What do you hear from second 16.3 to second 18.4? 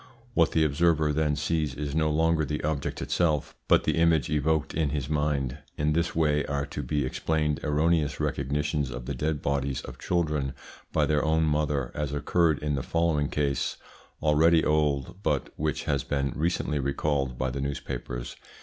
recently recalled by the newspapers.